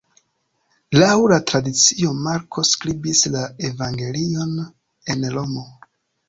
[1.01, 4.57] Laŭ la tradicio Marko skribis la evangelion
[5.17, 5.69] en Romo.